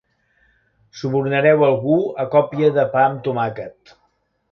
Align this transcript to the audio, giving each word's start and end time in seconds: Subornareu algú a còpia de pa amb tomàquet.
Subornareu 1.01 1.65
algú 1.67 1.97
a 2.23 2.25
còpia 2.37 2.71
de 2.79 2.87
pa 2.95 3.05
amb 3.11 3.21
tomàquet. 3.29 3.93